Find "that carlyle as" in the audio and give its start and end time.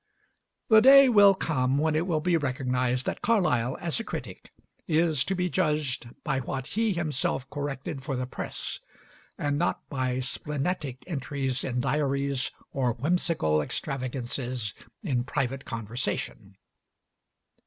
3.05-3.99